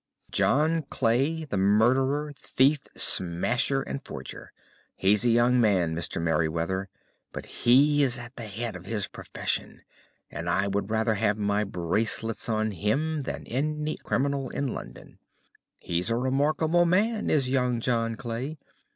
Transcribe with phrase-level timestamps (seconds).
[0.31, 4.51] "John Clay, the murderer, thief, smasher, and forger.
[4.95, 6.19] He's a young man, Mr.
[6.19, 6.89] Merryweather,
[7.31, 9.81] but he is at the head of his profession,
[10.31, 15.19] and I would rather have my bracelets on him than on any criminal in London.
[15.77, 18.57] He's a remarkable man, is young John Clay.